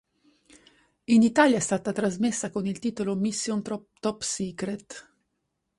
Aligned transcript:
In 1.05 1.21
Italia 1.21 1.57
è 1.57 1.59
stata 1.59 1.91
trasmessa 1.91 2.49
con 2.49 2.65
il 2.65 2.79
titolo 2.79 3.15
"Mission 3.15 3.61
Top 3.61 4.21
Secret". 4.21 5.09